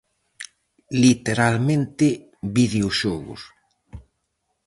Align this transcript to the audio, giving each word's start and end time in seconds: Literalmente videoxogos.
Literalmente 1.03 2.07
videoxogos. 2.55 3.41